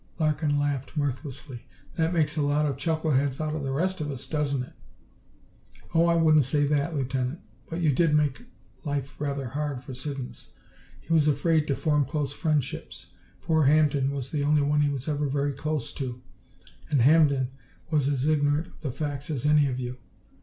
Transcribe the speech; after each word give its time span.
Larkin 0.17 0.57
laughed, 0.57 0.97
mirthlessly. 0.97 1.59
"That 1.95 2.11
makes 2.11 2.35
a 2.35 2.41
lot 2.41 2.65
of 2.65 2.75
chuckle 2.75 3.11
heads 3.11 3.39
out 3.39 3.53
of 3.53 3.61
the 3.61 3.71
rest 3.71 4.01
of 4.01 4.09
us, 4.09 4.25
doesn't 4.27 4.63
it?" 4.63 4.73
"Oh, 5.93 6.07
I 6.07 6.15
wouldn't 6.15 6.43
say 6.43 6.65
that, 6.65 6.95
Lieutenant. 6.95 7.39
But 7.69 7.81
you 7.81 7.91
did 7.91 8.15
make 8.15 8.41
life 8.83 9.15
rather 9.21 9.49
hard 9.49 9.83
for 9.83 9.93
Siddons. 9.93 10.49
He 11.01 11.13
was 11.13 11.27
afraid 11.27 11.67
to 11.67 11.75
form 11.75 12.05
close 12.05 12.33
friendships. 12.33 13.11
Poor 13.41 13.65
Hampden 13.65 14.09
was 14.09 14.31
the 14.31 14.43
only 14.43 14.63
one 14.63 14.81
he 14.81 14.89
was 14.89 15.07
ever 15.07 15.27
very 15.27 15.53
close 15.53 15.93
to, 15.93 16.19
and 16.89 17.01
Hampden 17.03 17.49
was 17.91 18.07
as 18.07 18.25
ignorant 18.25 18.65
of 18.69 18.81
the 18.81 18.91
facts 18.91 19.29
as 19.29 19.45
any 19.45 19.67
of 19.67 19.79
you. 19.79 19.97